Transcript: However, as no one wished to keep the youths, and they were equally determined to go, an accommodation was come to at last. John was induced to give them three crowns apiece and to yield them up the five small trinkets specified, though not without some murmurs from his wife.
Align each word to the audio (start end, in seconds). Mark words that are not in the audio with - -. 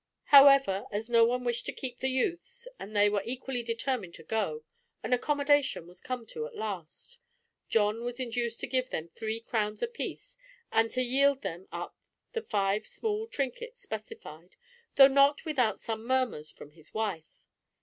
However, 0.33 0.85
as 0.91 1.11
no 1.11 1.25
one 1.25 1.43
wished 1.43 1.67
to 1.67 1.71
keep 1.71 1.99
the 1.99 2.09
youths, 2.09 2.67
and 2.79 2.95
they 2.95 3.07
were 3.07 3.21
equally 3.23 3.61
determined 3.61 4.15
to 4.15 4.23
go, 4.23 4.63
an 5.03 5.13
accommodation 5.13 5.85
was 5.85 6.01
come 6.01 6.25
to 6.25 6.47
at 6.47 6.55
last. 6.55 7.19
John 7.69 8.03
was 8.03 8.19
induced 8.19 8.59
to 8.61 8.67
give 8.67 8.89
them 8.89 9.09
three 9.09 9.39
crowns 9.39 9.83
apiece 9.83 10.39
and 10.71 10.89
to 10.89 11.03
yield 11.03 11.43
them 11.43 11.67
up 11.71 11.95
the 12.33 12.41
five 12.41 12.87
small 12.87 13.27
trinkets 13.27 13.79
specified, 13.83 14.55
though 14.95 15.07
not 15.07 15.45
without 15.45 15.79
some 15.79 16.03
murmurs 16.07 16.49
from 16.49 16.71
his 16.71 16.95
wife. 16.95 17.43